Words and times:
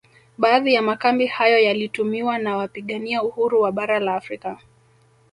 Baadhi 0.37 0.73
ya 0.73 0.81
makambi 0.81 1.25
hayo 1.27 1.59
yaliyotumiwa 1.59 2.37
na 2.37 2.57
wapigania 2.57 3.23
uhuru 3.23 3.61
wa 3.61 3.71
bara 3.71 3.99
la 3.99 4.15
Afrika 4.15 4.57